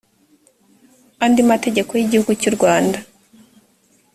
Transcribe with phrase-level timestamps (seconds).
[1.23, 2.97] andi mategeko y igihugu cy u rwanda